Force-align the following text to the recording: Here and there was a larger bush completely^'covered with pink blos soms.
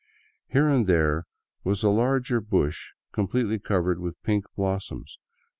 Here 0.47 0.67
and 0.67 0.87
there 0.87 1.27
was 1.63 1.83
a 1.83 1.89
larger 1.89 2.41
bush 2.41 2.89
completely^'covered 3.13 3.99
with 3.99 4.19
pink 4.23 4.45
blos 4.55 4.89
soms. 4.89 5.17